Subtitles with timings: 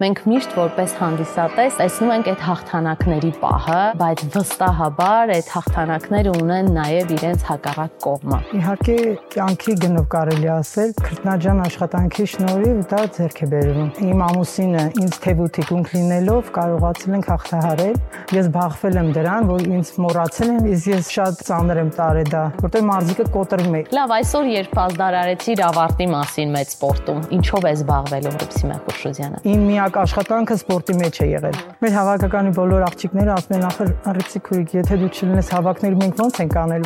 [0.00, 7.10] Մենք միշտ որպես հանդիսատես տեսնում ենք այդ հաղթանակների պահը, բայց վստահաբար այդ հաղթանակները ունեն նաև
[7.16, 8.96] իրենց հակառակ կողմը։ Իհարկե,
[9.34, 15.92] կյանքի գնով կարելի ասել, քրտնաջան աշխատանքի շնորհիվ դա ձեռք է բերվում։ Իմ ամուսինը ինձ թեվութիկունք
[16.00, 18.00] լինելով կարողացել ենք հաղթահարել։
[18.40, 22.42] Ես բախվել եմ դրան, որ ինձ մոռացել են, իսկ ես շատ ծանր եմ տարել դա,
[22.64, 28.34] որտեղ մարզիկը կոտրում է։ Լավ, այսօր երբ ազդարարեցիր ավարտի մասին մեծ սպորտում, ինչով է զբաղվելու
[28.40, 33.66] Ռուբսիմե Խուրշուդյանը։ Իմ միակ աշխատանքը սպորտի մեջ է եղել։ Մեր հավաքականի բոլոր աղջիկները ասում են
[33.70, 36.84] ախր Ռիփսի քույրիկ, եթե դու չլինես հավաքներ, մենք ո՞նց ենք անել։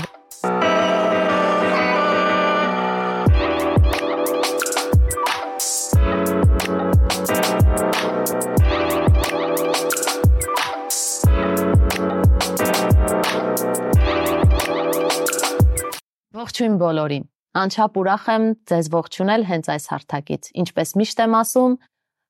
[16.45, 21.77] Ողջույն բոլորին։ Անչափ ուրախ եմ ձեզ ողջունել հենց այս հարթակից։ Ինչպես միշտ եմ ասում,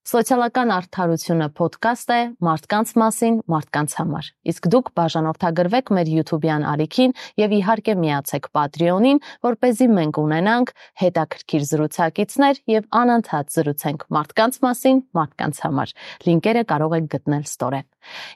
[0.04, 7.54] Սոցիալական արդարությունը ոդկաստ է մարդկանց մասին, մարդկանց համար։ Իսկ դուք բաժանորդագրվեք մեր YouTube-յան ալիքին եւ
[7.59, 15.02] իհարկե միացեք Patreon-ին, որ เป զի մենք ունենանք հետաքրքիր զրուցակիցներ եւ անընդհատ զրուցենք մարդկանց մասին,
[15.16, 15.96] մարդկանց համար։
[16.29, 17.88] Լինկերը կարող եք գտնել ստորև։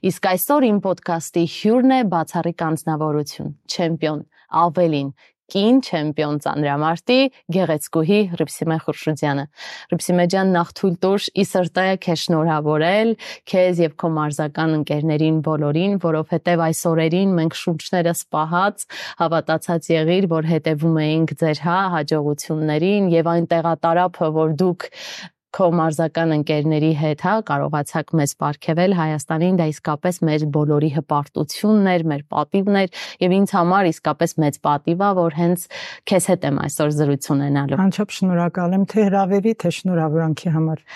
[0.08, 5.10] Իսկ այսօր իմ ոդկասթի հյուրն է բացառիկ անձնավորություն, չեմպիոն, ավելին,
[5.52, 7.18] կին չեմպիոն ծանրամարտի
[7.56, 9.44] գեղեցկուհի Ռիփսիմե Խուրշուդյանը։
[9.92, 13.12] Ռիփսիմե ջան, նախ թույլ տուր ի սրտե քեզ շնորհավորել,
[13.48, 18.86] քեզ եւ քո մարզական ընկերներին բոլորին, որովհետեւ այս օրերին մենք շուրջներս պահած
[19.22, 24.88] հավատացած եղիր, որ հետևում էինք ձեր հա հաջողություններին եւ այն տեղատարափը, որ դուք
[25.54, 32.04] քո մարզական ընկերների հետ, հա, կարողացաք մեզ ապարգևել Հայաստանին, դա իսկապես մեր բոլորի հպարտությունն էր,
[32.12, 35.66] մեր պատիվն էր եւ ինձ համար իսկապես մեծ պատիվ է, որ հենց
[36.12, 40.86] քեզ հետ եմ այսօր զրույց ունենալու։ Անչափ շնորհակալ եմ թե հրավերի, թե շնորհավորանքի համար։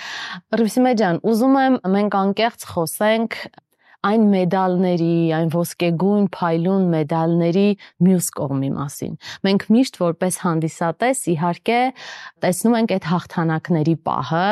[0.63, 3.39] Ռուսիմե ջան, ուզում եմ մենք անկեղծ խոսենք
[4.03, 7.67] այն մեդալների, այն ոսկեգույն փայլուն մեդալների
[8.03, 9.13] մյուս կողմի մասին։
[9.47, 11.79] Մենք միշտ որպես հանդիսատես իհարկե
[12.43, 14.51] տեսնում ենք այդ հաղթանակների պահը,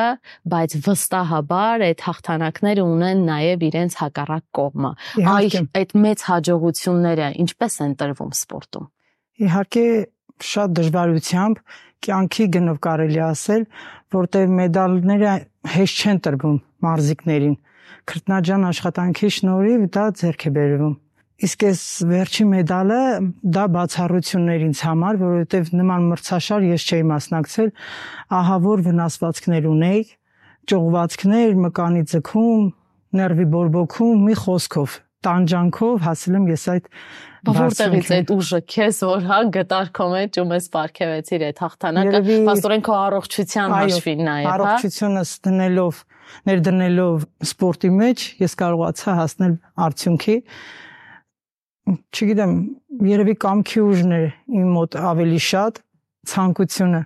[0.55, 4.93] բայց վստահաբար այդ հաղթանակները ունեն նաև իրենց հակառակ կողմը։
[5.35, 8.87] Այ այդ մեծ հաջողությունները ինչպես են տրվում սպորտում։
[9.41, 9.87] Իհարկե
[10.51, 11.65] շատ դժվարությամբ
[12.01, 13.65] կյանքի գնով կարելի ասել,
[14.15, 15.33] որտեղ մեդալները
[15.75, 17.57] հեշտ չեն տրվում մարզիկներին
[18.11, 20.95] քրտնաջան աշխատանքի շնորհիվ դա ձեռք է բերվում։
[21.41, 23.03] Իսկ այս վերջի մեդալը
[23.57, 27.71] դա բացառություններ ինձ համար, որովհետև նման մրցաշար ես չէի մասնակցել,
[28.41, 30.03] ահավոր վնասվածքներ ունեի,
[30.69, 32.67] ճողվածքներ, մկանի ձգում,
[33.21, 36.87] ներվի բորբոքում, մի խոսքով տանջանքով հասել եմ ես այդ
[37.49, 42.21] Որտեղից այդ ուժը քեզ որ հա գտարքո մեջ ու մեզ ապարգևեցիր այդ հաղթանակը,
[42.53, 46.03] աստորեն քո առողջության հաշվին նայել, հա։ Առողջությունս դնելով
[46.51, 49.55] ներդնելով սպորտի մեջ ես կարողացա հասնել
[49.87, 50.37] արդյունքի
[51.91, 52.53] չգիտեմ
[53.11, 54.21] երևի կամքի ուժն է
[54.61, 55.81] իմ մոտ ավելի շատ
[56.31, 57.03] ցանկությունը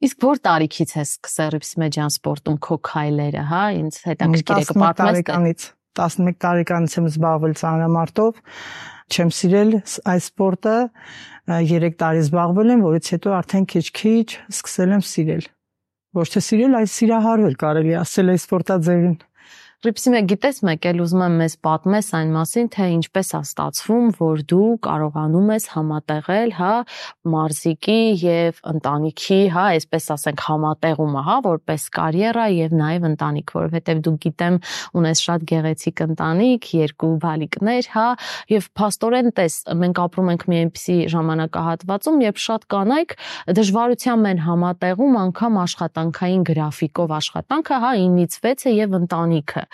[0.00, 5.66] Իսկ որ տարիքից ես սկսել Ռիփսմեջան սպորտում քո քայլերը, հա, ինձ հետաքրքիր է կպատմես։
[5.98, 8.42] 11 տարեկանից եմ զբաղվել ծանրամարտով,
[9.10, 10.76] չեմ սիրել այս սպորտը,
[11.50, 15.48] 3 տարի զբաղվել եմ, որից հետո արդեն քիչ-քիչ սկսել եմ սիրել
[16.16, 19.12] ոչ թե սիրել, այլ սիրահարվել կարելի ասել այս սպորտաձևին։
[19.80, 24.40] Ռիփսիմե, գիտես մեկ էլ ուզում եմ մեզ պատմես այն մասին, թե ինչպես է ստացվում, որ
[24.50, 26.72] դու կարողանում ես համատեղել, հա,
[27.32, 34.12] մարզիկի եւ ընտանիքի, հա, այսպես ասենք, համատեղումը, հա, որպես կարիերա եւ նաեւ ընտանիք, որովհետեւ դու
[34.26, 34.58] գիտեմ,
[35.00, 38.04] ունես շատ գեղեցիկ ընտանիք, երկու բալիկներ, հա,
[38.52, 43.16] եւ փաստորեն տես, մենք ապրում ենք մի այնպիսի ժամանակահատվածում, երբ շատ կանայք
[43.56, 49.69] դժվարությամբ են համատեղում անգամ աշխատանքային գրաֆիկով աշխատանքը, հա, 9-ից 6-ը եւ ընտանիքը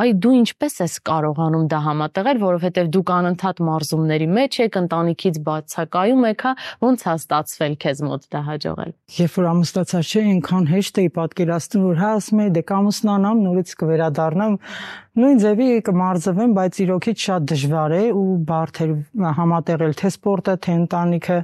[0.00, 6.24] այ դու ինչպես ես կարողանում դա համատեղել, որովհետև դուք անընդհատ մարզումների մեջ եք, ընտանիքից բացակայում
[6.30, 6.52] եք, հա,
[6.86, 11.86] ոնց է ստացվել քեզ մոտ դա հաջողել։ Երբ որ ամուսնացած չէ, այնքան հեշտ էի պատկերացնում,
[11.90, 14.58] որ հա ասում եի դե կամուսնանամ, նորից կվերադառնամ,
[15.20, 18.86] նույն ձևի կմարզվեմ, բայց իրոքից շատ դժվար է ու բարդ է
[19.40, 21.38] համատեղել թե սպորտը, թե ընտանիքը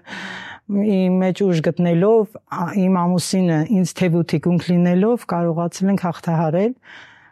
[0.66, 2.38] իմ մեջ ուժ գտնելով
[2.82, 6.72] իմ ամուսինը ինձ թեվութիկունք լինելով կարողացել ենք հաղթահարել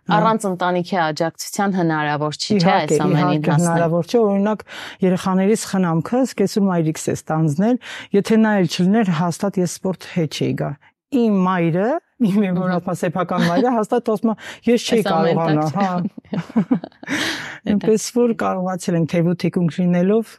[0.04, 4.64] Առանց ընտանիքի աջակցության հնարավոր չի, չէ՞, այս ամենին հասնել։ Հնարավոր չէ, օրինակ
[5.04, 7.78] երեխաներից խնամքը սկեսուր մայրիկս է ստանձնել,
[8.18, 10.70] եթե նա էլ չլիներ, հաստատ ես սպորտ հետ չէի գա։
[11.24, 11.88] Իմ մայրը,
[12.28, 14.36] իմ որոնց սեփական մայրը հաստատ ասում է,
[14.68, 15.90] ես չէի կարողանա, հա։
[17.74, 20.32] Այնպես որ կարողացել ենք թեվութիկունք լինելով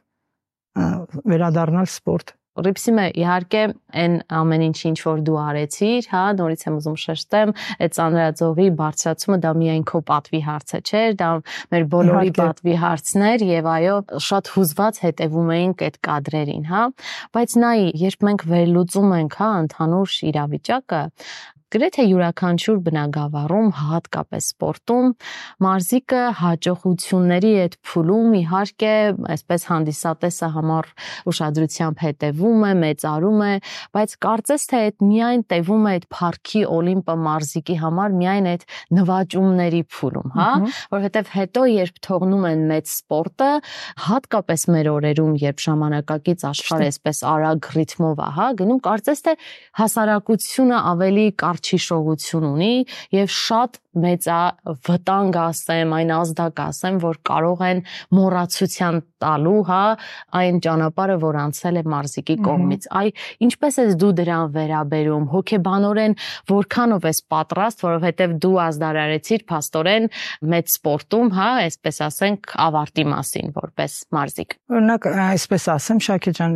[1.32, 3.62] վերադառնալ սպորտ Ռիփսիմը իհարկե
[4.00, 7.52] այն ամեն ինչ ինչ որ դու արեցիր, հա, նորից եմ ուզում շեշտեմ,
[7.84, 11.30] այդ ծանրաձողի բարձրացումը դա միայն քո պատվի հարցը չէր, դա
[11.76, 13.98] մեր բոլորի պատվի հարցն էր եւ այո,
[14.30, 16.84] շատ հուզված հետևում էինք այդ կադրերին, հա,
[17.36, 17.76] բայց նայ,
[18.06, 21.04] երբ մենք վերլուծում ենք, հա, ընդհանուր իրավիճակը,
[21.74, 25.08] Գրեթե յուրաքանչյուր բնագավառում, հատկապես սպորտում,
[25.66, 28.92] մարզիկը հաջողությունների այդ փուլում իհարկե
[29.34, 30.90] այսպես հանդիսատեսը համար
[31.32, 33.50] ուշադրությամբ հետևում է, մեծարում է,
[33.98, 38.68] բայց կարծես թե այդ միայն տևում է այդ Փարքի Օլիմպը մարզիկի համար միայն այդ
[39.00, 40.50] նվաճումների փուլում, հա,
[40.94, 43.50] որովհետև հետո երբ թողնում են մեծ սպորտը,
[44.06, 49.36] հատկապես մեր օրերում, երբ ժամանակակից աշխարհը այսպես արագ ռիթմով է, հա, գնում կարծես թե
[49.82, 52.74] հասարակությունը ավելի կար կարճ հիշողություն ունի
[53.16, 54.28] եւ շատ մեծ
[54.86, 57.82] վտանգ ասեմ, այն ազդակ ասեմ, որ կարող են
[58.16, 59.84] մոռացության տալու, հա,
[60.40, 63.08] այն ճանապարհը, որ անցել է մարզիկի կողմից։ Այ
[63.46, 66.16] ինչպես ես դու դրան վերաբերում, հոգեբանորեն
[66.52, 70.10] որքանով ես պատրաստ, որովհետև դու ազդարարեցիր փաստորեն
[70.56, 76.56] մեծ սպորտում, հա, այսպես ասենք, ավարտի մասին որպես մարզիկ։ Օրինակ, այսպես ասեմ, Շակե ջան,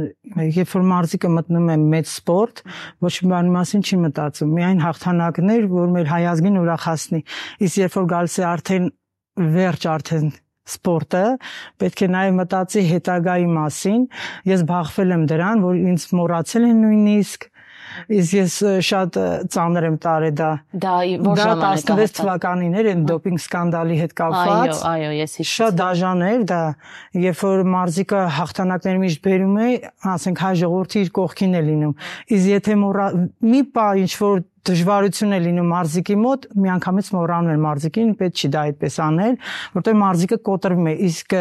[0.59, 2.63] երբ որ մարզիկը մտնում է մեծ սպորտ,
[3.05, 7.21] ոչ մի բանի մասին չի մտածում, միայն հաղթանակներ, որ մեր հայազգին ուրախացնի
[7.65, 8.89] Իսկ երբ որ գալիս է արդեն
[9.59, 10.31] վերջ արդեն
[10.69, 11.23] սպորտը,
[11.81, 14.03] պետք է նաև մտածի հետագայի մասին։
[14.49, 17.49] Ես բախվել եմ դրան, որ ինձ մոռացել են նույնիսկ
[18.09, 18.55] Իսկ ես
[18.85, 19.17] շատ
[19.53, 20.49] ծանր եմ տարել դա։
[20.83, 20.93] Դա
[21.25, 25.35] որ ժամանակ է։ Դա 16 թվականին էր այն դոպինգ սկանդալի հետ կապված։ Այո, այո, ես
[25.39, 26.61] հիշում։ Շատ դաժան էր դա,
[27.25, 29.69] երբ որ մարզիկը հաղթանակներ միշտ բերում է,
[30.13, 31.93] ասենք հայ ժողովրդի իր կողքին է լինում։
[32.37, 38.09] Իսկ եթե մի պա ինչ որ դժվարություն է լինում մարզիկի մոտ, միանգամից մոռանում են մարզիկին,
[38.19, 39.35] պետք չի դա այդպես անել,
[39.75, 41.35] որտեղ մարզիկը կոտրվում է, իսկ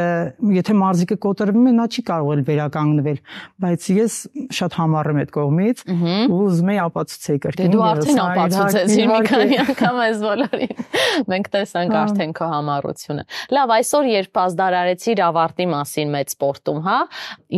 [0.59, 3.19] եթե մարզիկը կոտրվում է, նա չի կարող էլ վերականգնվել,
[3.65, 4.19] բայց ես
[4.59, 5.83] շատ համառ եմ այդ կողմից
[6.29, 10.83] ու ուզում եի ապացուցեի կրկին։ Դե դու արդեն ապացուցեցիր մի քանի անգամ այս բոլորին։
[11.29, 13.25] Մենք տեսանք արդեն քո համառությունը։
[13.59, 16.99] Լավ, այսօր երբ ազդարարեցիր ավարտի մասին մեծ սպորտում, հա,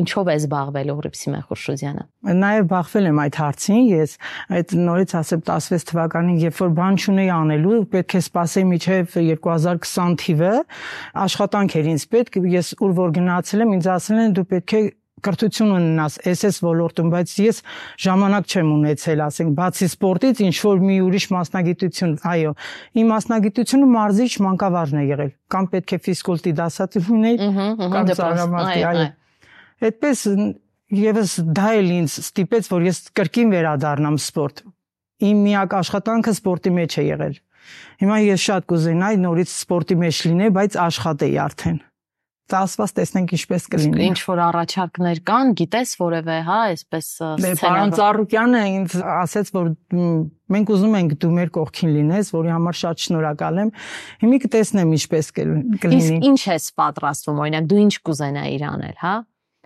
[0.01, 2.05] ինչով ես զբաղվել Ուղրիփսի Մեխուշուզյանը։
[2.41, 4.15] Նաև բախվել եմ այդ հարցին, ես
[4.57, 10.17] այդ նորից ասեմ 16 թվականին, երբ որ բան չունեի անելու, պետք է սպասեի միջև 2020
[10.23, 10.55] թիվը,
[11.27, 14.83] աշխատանք էր ինձ պետք, ես ուր որ գնացել եմ, ինձ ասել են դու պետք է
[15.21, 17.61] կրթություն ունենաս SS ոլորտում, բայց ես
[18.05, 22.55] ժամանակ չեմ ունեցել, ասենք, բացի սպորտից ինչ որ մի ուրիշ մասնագիտություն, այո,
[23.03, 27.53] իմ մասնագիտությունը մարզիչ մանկավարժն է եղել, կամ պետք է ֆիզկուլտի դասատու լինեի,
[27.97, 29.07] կամ ծառամարտի, այո։
[29.91, 30.27] Այդպես
[30.91, 34.65] եւս դա էլ ինձ ստիպեց, որ ես կրկին վերադառնամ սպորտ
[35.29, 37.39] իմ միակ աշխատանքը սպորտի մեջ է եղել։
[38.01, 41.81] Հիմա ես շատ կուզենայի նորից սպորտի մեջ լինել, բայց աշխատեի արդեն
[42.51, 47.11] ծասված տեսնենք ինչպես կլինի։ Ինչ որ առաջարկներ կան, գիտես որևէ, հա, այսպես
[47.45, 49.71] Դե պարոն Ծառուկյանը ինձ ասաց, որ
[50.57, 53.73] մենք ուզում ենք դու մեր կողքին լինես, որի համար շատ շնորհակալ եմ։
[54.25, 59.15] Հիմա կտեսնեմ ինչպես կլինի։ Իսկ ինչ ես պատրաստվում, օրինակ դու ինչ կուզենայիր անել, հա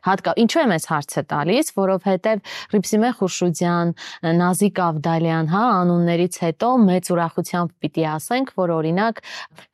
[0.05, 3.93] հատկա ինչու եմ այս հարցը տալիս, որովհետև Ռիփսիմե Խուրշուդյան,
[4.41, 9.23] Նազիկ Ավդալյան, հա, անուններից հետո մեծ ուրախությամբ պիտի ասենք, որ օրինակ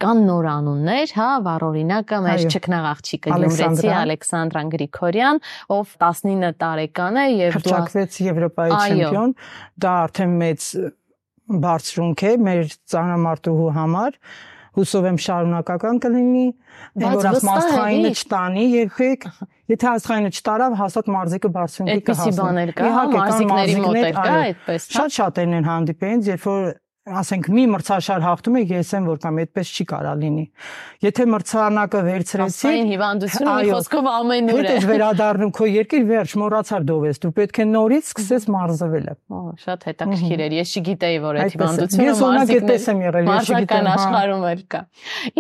[0.05, 5.43] կան նոր անուններ, հա, վառ օրինակը մեր ճկնաղ աղջիկը Գյումրեցի Ալեքսանդրան Գրիգորյան,
[5.77, 9.37] ով 19 տարեկան է եւ հրճակվեց Եվրոպայի չեմպիոն,
[9.81, 10.71] դա արդեն մեծ
[11.51, 14.19] բարձրունք է մեր ծանամարտուհու համար
[14.81, 16.45] հուսով եմ շարունակական կլինի,
[17.05, 19.27] որ աստղայինը չտանի երբեք,
[19.71, 24.89] եթե աստղայինը չտարավ, հաստատ մարզիկը բարձրունքի կհասնի։ Այդպեսի բաներ կա, մարզիկների մոտ էլ կա այդպես։
[24.91, 26.71] հա։ Շատ շատերն են հանդիպեն, երբ որ
[27.09, 30.43] ասենք մի մրցաշար հաղթում եք, ես եմ որ կամ այդպես չի կարա լինի։
[31.01, 36.35] Եթե մրցանակը վերցրեցի, այն հիվանդությունը մի խոսքով ամեն օր է։ Հետո վերադառնում քո երկիր, վերջ,
[36.43, 41.41] մոռացար դովես, դու պետք է նորից սկսես մարզվել։ Օ, շատ հետաքրքիր էր։ Ես չգիտեի, որ
[41.41, 44.81] այդ հիվանդությունը ես օրինակ այդպես եմ եղել, ես չգիտեմ հա։ աշխարհում էլ կա։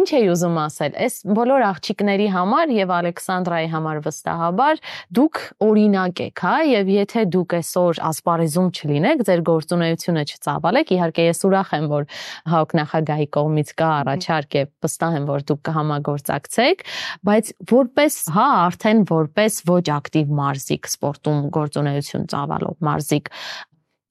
[0.00, 4.82] Ինչ էի ուզում ասել, այս բոլոր աղջիկների համար եւ Ալեքսանդրայի համար վստահաբար
[5.20, 11.44] դուք օրինակ եք, հա, եւ եթե դուք այսօր ասպարեզում չլինեք, ձեր գործունեությունը չծավալեք, իհարկե ես
[11.50, 12.06] ուրախ եմ, որ
[12.54, 16.84] հաուկ նախագահի կողմից կա առաջարկ է, վստահ եմ, որ դուք կհամագործակցեք,
[17.30, 23.34] բայց որպես, հա, արդեն որպես ոչ ակտիվ մարզիկ սպորտում գործունեություն ծավալող մարզիկ,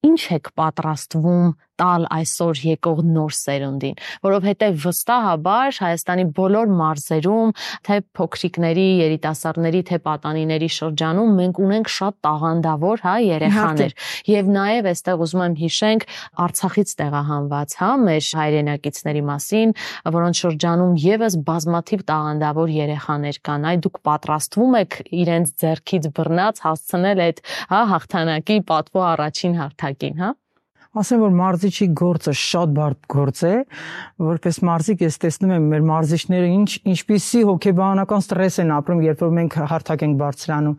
[0.10, 7.53] ինչ եք պատրաստվում տալ այսօր եկող նոր սերունդին, որովհետև վստահաբար Հայաստանի բոլոր մարզերում,
[7.88, 13.95] թե փոքրիկների, երիտասարդների, թե պատանիների շրջանում մենք ունենք շատ տաղանդավոր, հա, երեխաներ։
[14.29, 16.05] Եվ նաև այստեղ ուզում եմ հիշենք
[16.50, 19.74] Արցախից տեղահանված, հա, մեր հայրենակիցների մասին,
[20.15, 27.24] որոնց շրջանում եւս բազմաթիվ տաղանդավոր երեխաներ կան։ Այ դուք պատրաստվում եք իրենց ձեռքից բռնած հասցնել
[27.29, 27.41] այդ,
[27.74, 30.36] հա, հաղթանակի պատվո առաջին հարթակին, հա
[30.98, 33.51] ասեմ որ մարզիչի գործը շատ բարդ գործ է
[34.25, 39.36] որպես մարզիկ ես տեսնում եմ մեր մարզիչները ինչ ինչպիսի հոգեբանական ստրես են ապրում երբ որ
[39.38, 40.77] մենք հարթակ ենք բարձրանում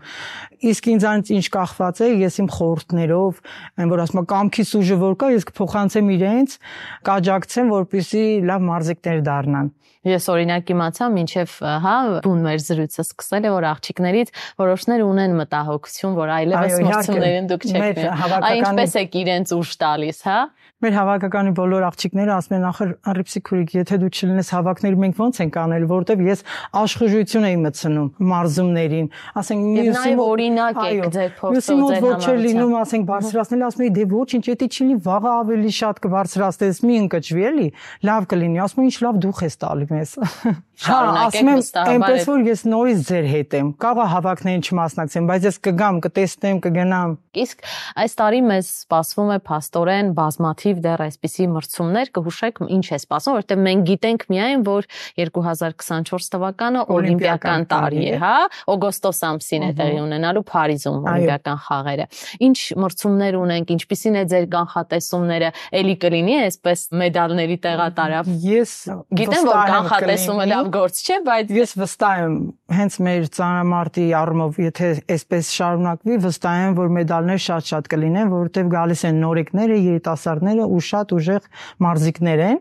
[0.74, 3.42] իսկ ինձանից ինչ կախված է ես իմ խորհուրդներով
[3.78, 6.58] այն որ ասում կամքի սուժը որ կա ես կփոխանցեմ իրենց
[7.06, 13.50] կաջակցեմ որպեսզի լավ մարզիկներ դառնան Ես օրինակ իմացա, մինչև հա բուն մեր զրույցը սկսել է,
[13.52, 18.00] որ աղջիկներից որոշներ ունեն մտահոգություն, որ այլևս մրցումներին դուք չեք։
[18.40, 19.74] Այ ինչպես եք իրենց ուշ
[20.10, 20.38] տալիս, հա։
[20.80, 25.40] Մեր հավաքականի բոլոր աղջիկները ասում են ախր Արիպսի քուրիկ, եթե դու չլինես հավաքներ, մենք ո՞նց
[25.44, 26.42] ենք անել, որովհետև ես
[26.80, 32.74] աշխուժություն էի մտցնում մարզումներին, ասենք մյուսի օրինակ եք ձեր փորձով ձեր համար։ Ոչ չէ լինում,
[32.80, 37.46] ասենք բարձրացնել, ասում էի դե ոչինչ, եթե չի լինի վաղը ավելի շատ կբարձրացնես, մի ընկճվի
[37.50, 37.68] էլի,
[38.08, 40.16] լավ կլինի, ասում ինչ լավ դուխ ես տալի մեզ։
[40.80, 45.46] Հա, ասում եմ, այնպես որ ես նորից ձեր հետ եմ։ Կարող է հավաքներին չմասնակցեմ, բայց
[45.50, 47.12] ես կգամ, կտեսնեմ, կգնամ։
[47.42, 47.66] Իսկ
[48.00, 53.62] այս տարի մեզ սպասվում է փաստորեն բազմաթիվ դեռ այսպիսի մրցումներ, կհուշեք ինչ է սպասում, որովհետև
[53.66, 54.88] մենք գիտենք միայն, որ
[55.20, 58.34] 2024 թվականը օլիմպիական տարի է, հա,
[58.74, 62.06] օգոստոս ամսին է տեղի ունենալու Փարիզում օլիմպիական խաղերը։
[62.50, 68.74] Ինչ մրցումներ ունենք, ինչպիսին է ձեր կանխատեսումները, ելի կլինի այսպես մեդալների տեղատարավ։ Ես
[69.20, 72.36] գիտեմ, որ կանխատեսումը լավ գործ չէ, բայց ես վստահ եմ,
[72.80, 79.04] հենց մեր ծանրամարտի առումով, եթե այսպես շարունակվի, վստահ եմ, որ մեդալներ շատ-շատ կլինեն, որովհետև գալիս
[79.10, 81.50] են նորեկները, երիտասարդները ու շատ ուժեղ
[81.86, 82.58] մարզիկներ են։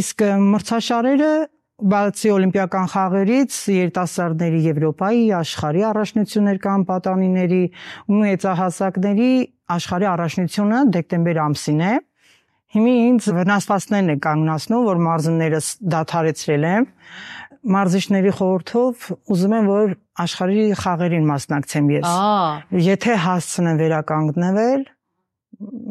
[0.00, 1.32] Իսկ մրցաշարերը
[1.76, 7.62] բացի օլիմպիական խաղերից երիտասարդների Եվրոպայի, աշխարհի առաջնություններ կան պատանիների
[8.08, 9.32] ու մեծահասակների
[9.76, 11.92] աշխարհի առաջնությունը դեկտեմբեր ամսին է։
[12.76, 15.60] Հիմի ինձ վնասվածքներն է կանգնացնում, որ մարզումները
[15.96, 16.88] դադարեցրել եմ։
[17.76, 24.84] Մարզիչների խորհրդով ուզում եմ, որ աշխարհի խաղերին մասնակցեմ ես։ Ահա։ Եթե հասցնեմ վերականգնվել,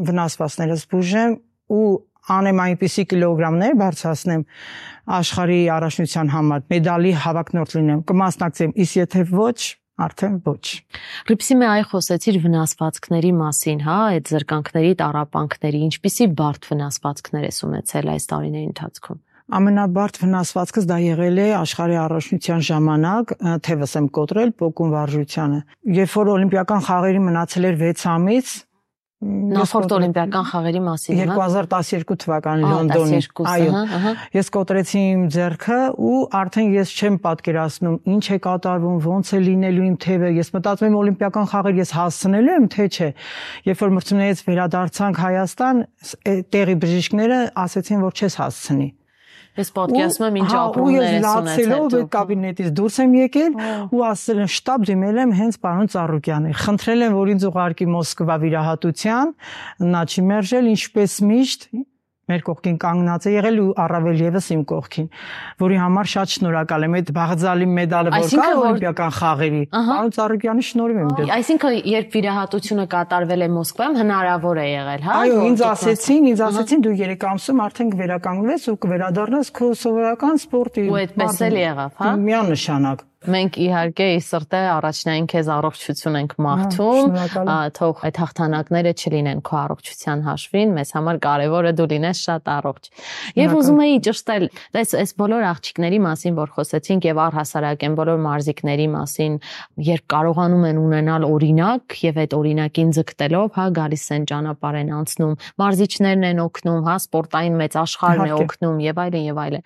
[0.10, 1.39] վնասվածքներս բուժեմ
[1.75, 1.88] ու
[2.36, 4.43] անեմ այնպիսի կիլոգրամներ բարձրացնեմ
[5.15, 9.60] աշխարհի առաջնության համար, մեդալի հավակնորդ լինեմ, կմասնակցեմ, իսկ եթե ոչ,
[10.05, 10.65] արդեն ոչ։
[11.29, 18.27] Ռիփսիմե այ խոսեցիր վնասվածքների մասին, հա, այդ զրկանքների, տարապանքների, ինչպիսի բարդ վնասվածքներ ես ունեցել այս
[18.34, 19.22] տարիների ընթացքում։
[19.55, 23.34] Ամենաբարդ վնասվածքս դա եղել է աշխարհի առաջնության ժամանակ,
[23.67, 25.60] թևս եմ կոտրել Պոկուն վարժությանը։
[26.01, 28.55] Երբ որ օլիմպիական խաղերի մնացել էր 6 ամիս,
[29.25, 31.36] Նախորդ օլիմպիական խաղերի մասին, հա?
[31.38, 33.20] 2012 թվականի Լոնդոնի։
[33.51, 33.79] Այո,
[34.36, 35.79] ես կոտրեցի իմ ձեռքը
[36.10, 40.89] ու արդեն ես չեմ պատկերացնում ինչ է կատարվում, ոնց է լինելու իմ թևը։ Ես մտածում
[40.89, 43.10] եմ օլիմպիական խաղեր ես հասցնելու եմ, թե չէ։
[43.72, 45.82] Երբ որ մրցումներից վերադարձանք Հայաստան,
[46.53, 48.89] տեղի բժիշկները ասացին, որ չես հասցնի։
[49.55, 53.53] Ես պատկերացնում եմ ինչ հա, ապրումներ ես ունեցել։ այդ կաբինետից դուրս եմ եկել
[53.95, 58.38] ու ասել եմ շտաբ դիմել եմ հենց պարոն Ծառուկյանին։ Խնդրել եմ, որ ինձ ուղարկի Մոսկվա
[58.43, 59.33] վիրահատության,
[59.95, 61.69] նա չի մերժել, ինչպես միշտ
[62.25, 65.08] մեր կողքին կանգնած է եղել ու առավել եւս իմ կողքին,
[65.62, 71.00] որի համար շատ շնորհակալ եմ այդ բաղձալի մեդալը, որ կա օլիմպիական խաղերի։ Պարոն Ծառուկյանի շնորհիվ
[71.05, 76.29] եմ դեռ։ Այսինքն երբ վիրահատությունը կատարվել է Մոսկվայում, հնարավոր է եղել, հա։ Այո, ինձ ասեցին,
[76.34, 81.60] ինձ ասեցին դու 3 ամսում արդեն կվերականգնվես ու կվերադառնաս քո սովորական սպորտի։ Ու այդպես էլ
[81.62, 87.15] եղավ, հա։ Միանշանակ։ Մենք իհարկե ի սրտե առաջնային քեզ առողջություն ենք մաղթում,
[87.75, 92.89] թող այդ հաղթանակները չլինեն քո առողջության հաշվին, մեզ համար կարևորը դու լինես շատ առողջ։
[93.39, 94.46] Եվ ուզում էի ճշտել,
[94.82, 99.38] այս այս բոլոր աղջիկների մասին, որ խոսեցինք եւ առհասարակ են բոլոր մարզիկների մասին,
[99.89, 105.34] երբ կարողանում են ունենալ օրինակ եւ այդ օրինակին ձգտելով, հա, գալիս են ճանապարհ են անցնում,
[105.65, 109.65] մարզիչներն են օգնում, հա, սպորտային մեծ աշխարհն է օգնում եւ այլն եւ այլն։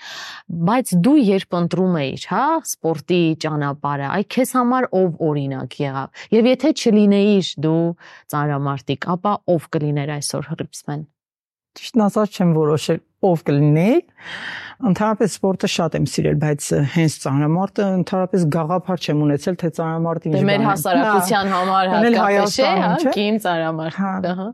[0.69, 6.49] Բայց դու երբ ընտրում էիր, հա, սպորտի ճանապարհը, այ քեզ համար ով օրինակ եղավ։ Եվ
[6.53, 7.85] եթե չլինեիր դու
[8.33, 11.07] ծանրամարտիկ, ապա ով կլիներ այսօր հրիպսմեն։
[11.79, 13.97] Ճիշտն ասած չեմ որոշել ով կլինեի։
[14.89, 20.33] Ընդհանրապես սպորտը շատ եմ սիրել, բայց հենց ծանրամարտը ընդհանրապես գաղափար չեմ ունեցել, թե ծանրամարտը ինչ
[20.33, 23.99] բան է։ Դե մեր հասարակության համար հատկապես է, հա, կին ծանրամարտ,
[24.33, 24.47] ահա։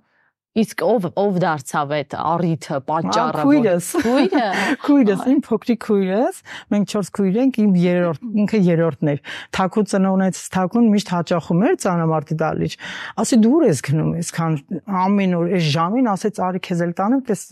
[0.56, 4.44] Իսկ ով ով դարձավ այդ առիթը, պատճառը։ Քույրս։ Քույրը։
[4.86, 6.38] Քույրս, իմ փոքրիկ քույրս,
[6.72, 9.20] մենք 4 քույր ենք, իմ երրորդ, ինքը երրորդն էր։
[9.58, 12.78] Թակուն ծնողներից թակուն միշտ հաճախում էր ծանամարտի դալիճ։
[13.26, 14.58] Ասի դուր ես գնում, այսքան
[15.04, 17.48] ամեն օր այս ժամին ասեց արի քեզ էլ տանեմ, պես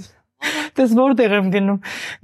[0.75, 1.77] Դες որտեղ եմ գնում։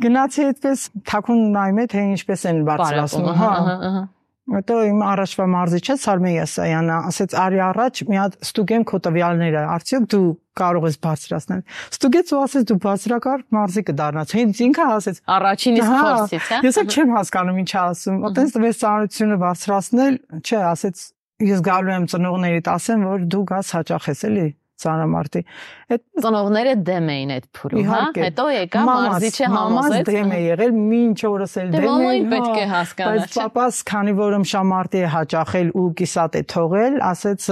[0.04, 4.02] Գնացի այդպես թակուն նայում է թե ինչպես են բարձրացնում, հա։ Ահա
[4.50, 10.08] Հետո իմ առաջվա մարզիչը Սարմե Եսայանը ասեց արի առաջ մի հատ ստուգեմ քո տվյալները, արդյոք
[10.14, 10.30] դու
[10.60, 11.62] կարող ես բարձրացնել։
[11.94, 16.80] Ստուգեց ու ասեց դու բարձրակարգ մարզի կդառնաս։ Հենց ինքը ասեց առաջին իսկ փորձից, հա։ Ես
[16.82, 21.06] էլ չեմ հասկանում ինչ ասում։ Այդպես տվեց ծանրությունը բարձրացնել, չէ, ասեց
[21.50, 24.50] ես գալու եմ ծնողներիդ ասեմ, որ դու գաս հաճախես էլի
[24.84, 25.42] ծանրամարտի։
[25.90, 30.74] Այդ ծնողները դեմ էին այդ փուրում, հա։ Հետո եկա մարզիչը համոզեց։ Մամաս դեմ է եղել,
[31.00, 34.38] ինչ օրս էլ դե դեմ է։ Մամային պետք է հա, հասկանա։ Բայց papas, քանի որ
[34.40, 37.50] ըմշամարտի է հաճախել ու կիսատ է թողել, ասեց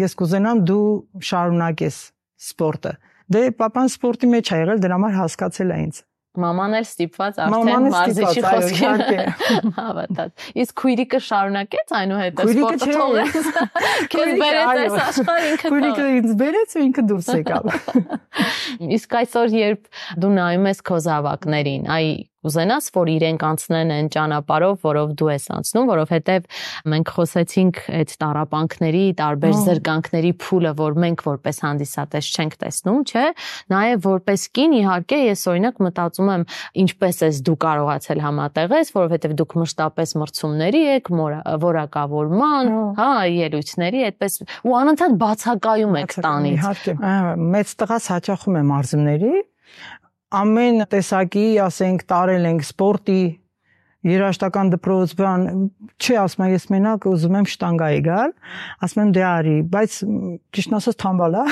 [0.00, 0.84] ես կուզենամ դու
[1.30, 1.98] շարունակես
[2.50, 2.94] սպորտը։
[3.30, 6.00] Դե papan սպորտի մեջ է եղել, դրա համար հասկացել է ինձ։
[6.38, 9.00] Մաման էլ ստիպված արդեն մարզիչի խոսքին
[9.80, 13.48] հավատաց։ Իսկ քույրիկը շարունակեց այնուհետև սպորտը թողեց։
[14.14, 17.68] Քեզ բերեց այս աշխարհ ինքը։ Քույրիկը ինձ բերեց ու ինքը դուրս եկավ։
[19.00, 19.90] Իսկ այսօր երբ
[20.22, 22.06] դու նայում ես քո զավակներին, այ
[22.40, 26.46] Ուզենաս, որ իրենք անցնեն այն ճանապարհով, որով դու ես անցնում, որովհետև
[26.88, 33.26] մենք խոսեցինք այդ տարապանքների, տարբեր զրկանքների փուլը, որ մենք որպես հանդիսատես չենք տեսնում, չէ՞։
[33.74, 36.46] Նաև որպես կին իհարկե ես օրինակ մտածում եմ,
[36.80, 41.12] ինչպես ես դու կարողացել համատեղես, որովհետև դուք մշտապես մրցումների եք,
[41.68, 46.96] որակավորման, հա, ելույթների, այդպես ու անընդհատ բացակայում եք տանից։ Իհարկե,
[47.60, 49.34] մեծ տղաս հաճախում է մարզումների
[50.30, 53.22] ամեն տեսակի, ասենք, տարել ենք սպորտի,
[54.06, 55.42] երաշտական դպրոց բան,
[56.00, 58.30] չի ասում ես մենակ ուզում եմ շտանգայի գալ,
[58.86, 59.96] ասում եմ դե արի, բայց
[60.56, 61.42] ճիշտ ասած թամբալ է։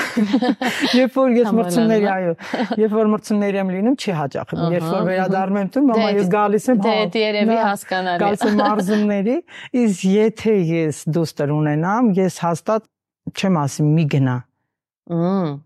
[0.99, 2.33] Երբ որ ես մրցումների, այո,
[2.81, 6.67] երբ որ մրցումների եմ լինում, չի հաճախում։ Երբ որ վերադառնում եմ տուն, մամա ես գալիս
[6.73, 9.37] եմ, հա։ Դե երևի հասկանալի։ Գալիս եմ մարզումների,
[9.83, 12.89] իսկ եթե ես դուստր ունենամ, ես հաստատ
[13.29, 14.37] չեմ ասի մի գնա։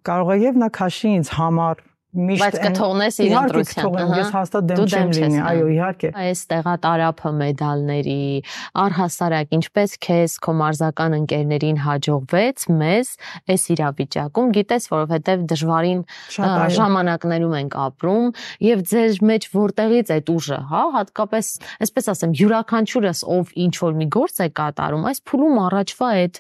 [0.08, 1.82] Կարող է եւ նա քաշի ինձ համար
[2.14, 8.18] միշտ բայց կթողնես իր ընտրության։ Ես հաստատ դեմ չեմ լինի, այո, իհարկե։ Այս տեղատարափը մեդալների
[8.84, 13.12] առհասարակ ինչպես քեզ քո մարզական ընկերներին հաջողվեց մեզ
[13.54, 16.04] այս իրավիճակում, գիտես, որովհետև դժվարին
[16.78, 18.30] ժամանակներում ենք ապրում
[18.68, 21.52] եւ ձեր մեջ որտեղից այդ ուժը, հա, հատկապես,
[21.88, 26.40] այսպես ասեմ, յուրաքանչյուրս ով ինչ որ մի գործ է կատարում, այս փուլում առաջվա այդ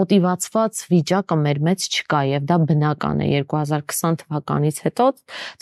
[0.00, 5.09] մոտիվացված վիճակը մեր մեջ չկա եւ դա բնական է 2020 թվականից հետո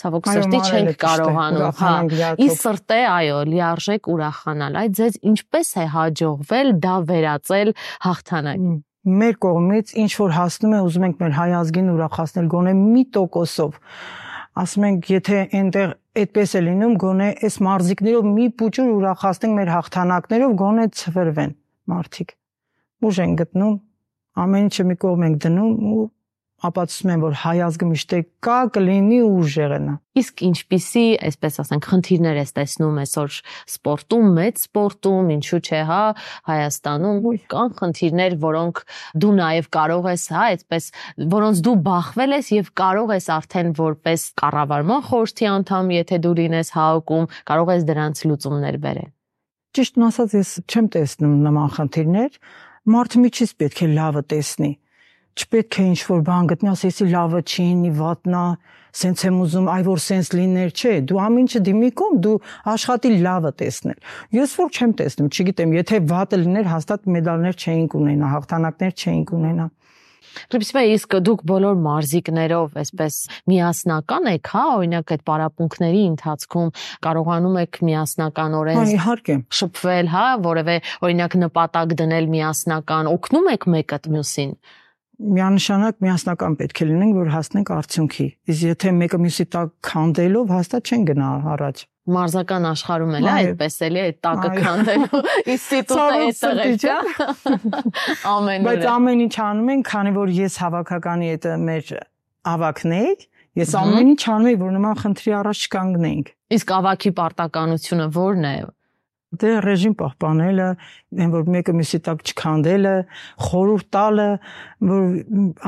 [0.03, 1.93] ցավոք սրտի չենք կարողանում, հա։
[2.39, 7.73] Ի սրտե, այո, լիարժեք ուրախանալ։ Այդ ձեզ ինչպես է հաջողվել դա վերածել
[8.09, 8.77] հաղթանակի
[9.09, 13.77] մեր կողմից ինչ որ հասնում է ուզում ենք մեր հայ ազգին ուրախացնել գոնե մի տոկոսով
[14.59, 20.55] ասում ենք եթե այնտեղ այդպես է լինում գոնե այս մարզիկներով մի փուճուր ուրախացնենք մեր հաղթանակներով
[20.59, 21.53] գոնե ծվրվեն
[21.93, 22.35] մարդիկ
[23.09, 23.75] ուժ են գտնում
[24.43, 26.05] ամեն ինչը մի կողմ ենք դնում ու
[26.67, 32.51] ապացուցում են, որ հայ ազգը միշտ կա, կլինի ուժեղնա։ Իսկ ինչպիսի, այսպես ասենք, խնդիրներ ես
[32.57, 33.37] տեսնում այսօր
[33.69, 36.01] սպորտում, մեծ սպորտում, ինչու՞ չէ, հա,
[36.49, 37.19] Հայաստանում
[37.53, 38.81] կան խնդիրներ, որոնք
[39.23, 40.89] դու նաև կարող ես, հա, այսպես,
[41.35, 46.73] որոնց դու բախվել ես եւ կարող ես արդեն որպես կառավարման խորհրդի անդամ, եթե դու լինես
[46.75, 49.09] ՀԱՕԿ-ում, կարող ես դրանց լուծումներ բերել։
[49.69, 52.37] Ճիշտն ասած, ես չեմ տեսնում նման խնդիրներ,
[52.89, 54.71] մարդը միջից պետք է լավը տեսնի
[55.37, 58.43] չպետք է ինչ որ բան գտնի, ասեսի լավը չի, նի վատնա,
[58.99, 62.35] սենց եմ ուզում, այ որ սենց լիներ, չէ, դու ամեն ինչը դիմի կողմ, դու
[62.73, 63.99] աշխատի լավը տեսնել։
[64.39, 69.67] Ես որ չեմ տեսնում, չգիտեմ, եթե վատը լիներ, հաստատ մեդալներ չէինք ունենա, հաղթանակներ չէինք ունենա։
[70.53, 73.15] Ռիփսիվա իսկ դուք բոլոր մարզիկներով այսպես
[73.49, 76.69] միասնական եք, հա, օրինակ այդ պարապմունքների ընթացքում
[77.07, 80.75] կարողանում եք միասնականորեն Հա, իհարկե, շփվել, հա, որևէ
[81.09, 84.53] օրինակ նպատակ դնել միասնական, օգնում եք մեկը մյուսին
[85.19, 90.91] միանշանակ միասնական պետք է լինենք, որ հասնենք արդյունքի։ Իսկ եթե մեկը մյուսի տակ քանդելով հաստատ
[90.93, 95.19] չեն գնա առաջ մարզական աշխարհում էլ է այդպես էլի այդ տակը քանդելու
[95.53, 96.95] ինստիտուտը այդտեղ է չէ
[98.33, 101.93] ամեն բայց ամեն ինչ անում են քանի որ ես հավաքականի հետ մեր
[102.53, 103.13] ավակն էի
[103.59, 108.55] ես ամեն ինչ անում եի որ նման խնդրի առաջ չկանգնեինք իսկ ավակի պարտականությունը ո՞րն է
[109.29, 110.69] դե ռեժիմ պահպանելը,
[111.21, 112.95] այն որ մեկը մյուսի տակ չքանդելը,
[113.49, 114.29] խորուրդ տալը,
[114.89, 115.03] որ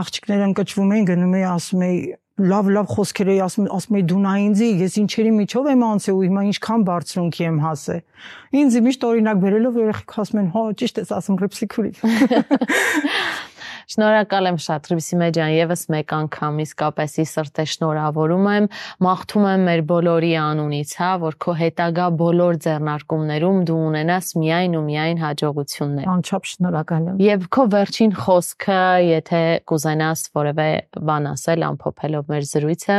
[0.01, 2.01] աղջիկները ընկճվում էին, գնում էի ասում էի
[2.41, 6.15] լավ լավ խոսքեր էի ասում ասում էի դու նա ինձի ես ինչերի միջով եմ անցել
[6.15, 11.01] ու հիմա ինչքան բարձրունքի եմ հասել ինձ միշտ օրինակ բերելով երեխեք ասում են հա ճիշտ
[11.03, 11.93] ես ասում ռեպսիկուրի
[13.89, 18.67] Շնորհակալ եմ շատ Ռիբսիմե ջան, եւս մեկ անգամ իսկապես ի սրտե շնորհավորում եմ,
[19.05, 24.83] մաղթում եմ մեր բոլորի անունից, հա, որ քո հետագա բոլոր ձեռնարկումներում դու ունենաս միայն ու
[24.91, 29.41] միայն հաջողություններ։ Անչափ շնորհակալ եմ։ Եվ քո վերջին խոսքը, եթե
[29.71, 30.69] կուզենաս որևէ
[31.11, 32.97] բան ասել ամփոփելով մեր զրույցը,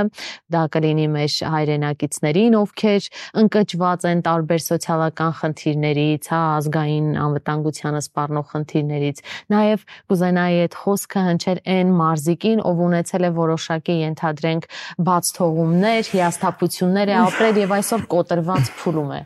[0.52, 3.08] դա կլինի մեր հայրենակիցներին, ովքեր
[3.42, 11.60] ընկճված են տարբեր սոցիալական խնդիրներից, հա, ազգային անվտանգությանը սպառնող խնդիրներից։ Նաև կուզենայի այդ խոսքը հնչել
[11.74, 14.68] այն մարզիկին, ով ունեցել է որոշակի ենթադրենք
[15.08, 19.20] բաց թողումներ, հիասթափություններ է ապրել եւ այսօր կոտրված փուլում է։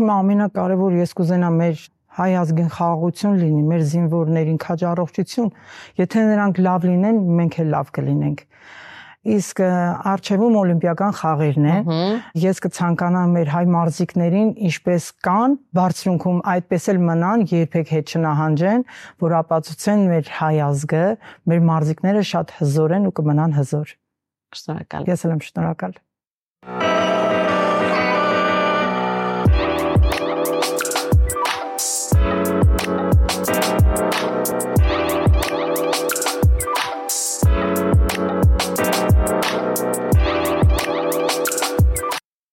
[0.00, 1.84] Հիմա ամենակարևոր ես կուզենամ մեր
[2.20, 5.50] հայ ազգին խաղաղություն լինի, մեր զինվորներին քաջ առողջություն,
[6.00, 8.42] եթե նրանք լավ լինեն, մենք էլ լավ կլինենք
[9.20, 11.74] իսկ արխիվում օլիմպիական խաղերն է
[12.40, 18.86] ես կցանկանամ մեր հայ մարզիկներին ինչպես կան բարձրունքում այդպես էլ մնան երբեք հետ չնահանջեն
[19.26, 21.04] որ ապացուցեն մեր հայ ազգը
[21.52, 23.96] մեր մարզիկները շատ հզոր են ու կմնան հզոր
[24.56, 26.00] շնորհակալ ես էլ եմ շնորհակալ